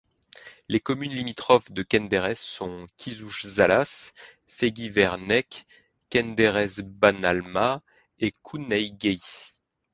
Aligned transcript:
Les 0.67 0.79
communes 0.79 1.13
limitrophes 1.13 1.71
de 1.71 1.83
Kenderes 1.83 2.33
sont 2.35 2.87
Kisújszállás, 2.97 4.13
Fegyvernek, 4.47 5.63
Kenderes-Bánhalma 6.09 7.83
et 8.19 8.33
Kunhegyes. 8.41 9.53